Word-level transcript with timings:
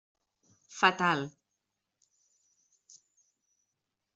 Fatal. 0.79 1.21